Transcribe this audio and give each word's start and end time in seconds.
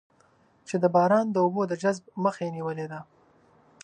چې 0.67 0.75
د 0.83 0.85
باران 0.95 1.25
د 1.31 1.35
اوبو 1.45 1.61
د 1.67 1.73
جذب 1.81 2.03
مخه 2.23 2.41
یې 2.45 2.51
نېولې 2.55 2.85
ده. 2.91 2.99